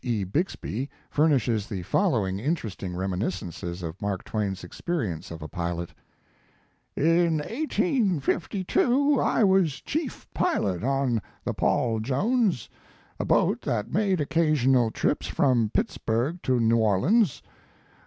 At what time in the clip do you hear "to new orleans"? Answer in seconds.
16.41-17.43